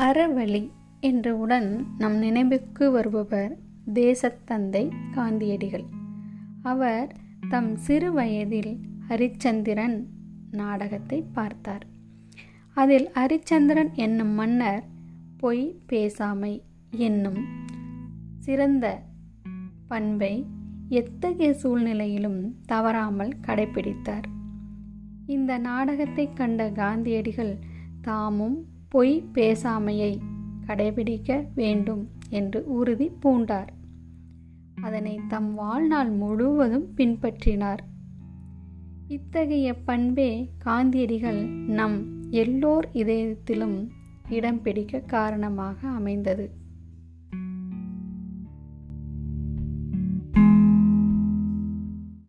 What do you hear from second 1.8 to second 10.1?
நம் நினைவுக்கு வருபவர் தேசத்தந்தை காந்தியடிகள். அவர் தம் சிறு வயதில் ஹரிச்சந்திரன்